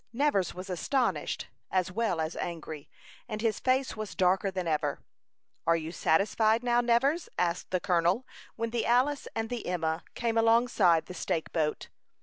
Nevers 0.11 0.55
was 0.55 0.67
astonished, 0.67 1.45
as 1.69 1.91
well 1.91 2.19
as 2.19 2.35
angry, 2.37 2.89
and 3.29 3.39
his 3.39 3.59
face 3.59 3.95
was 3.95 4.15
darker 4.15 4.49
than 4.49 4.67
ever. 4.67 4.99
"Are 5.67 5.75
you 5.75 5.91
satisfied 5.91 6.63
now, 6.63 6.81
Nevers?" 6.81 7.29
asked 7.37 7.69
the 7.69 7.79
colonel, 7.79 8.25
when 8.55 8.71
the 8.71 8.87
Alice 8.87 9.27
and 9.35 9.49
the 9.51 9.67
Emma 9.67 10.03
came 10.15 10.39
alongside 10.39 11.05
the 11.05 11.13
stake 11.13 11.51
boat. 11.51 11.89